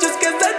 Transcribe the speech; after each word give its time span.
just 0.00 0.20
cause 0.20 0.40
that 0.40 0.55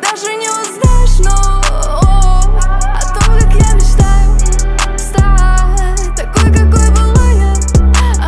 даже 0.00 0.34
не 0.34 0.48
узнаешь, 0.48 1.18
но 1.20 1.34
о, 1.70 2.40
о 2.40 3.02
том, 3.14 3.38
как 3.38 3.52
я 3.54 3.74
мечтаю 3.74 4.38
стать 4.98 6.14
такой, 6.16 6.52
какой 6.52 6.90
была 6.90 7.26
я 7.32 7.52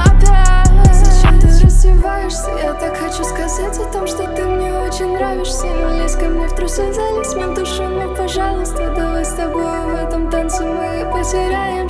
опять. 0.05 0.95
Зачем 0.95 1.41
ты 1.41 1.47
раздеваешься? 1.47 2.51
Я 2.63 2.75
так 2.75 2.97
хочу 2.97 3.25
сказать 3.25 3.79
о 3.79 3.93
том, 3.93 4.07
что 4.07 4.25
ты 4.35 4.45
мне 4.45 4.73
очень 4.73 5.13
нравишься. 5.15 5.67
Не 5.67 6.01
лезь 6.01 6.17
ко 6.17 6.27
мне 6.27 6.47
в 6.49 6.55
трусы, 6.55 6.93
залезь 6.93 7.35
мне 7.35 7.47
в 7.47 7.55
душу, 7.55 7.83
ну 7.85 8.15
пожалуйста, 8.15 8.93
давай 8.97 9.25
с 9.25 9.35
тобой 9.35 9.65
в 9.65 9.95
этом 9.95 10.31
танце 10.31 10.65
мы 10.65 11.11
потеряем. 11.13 11.82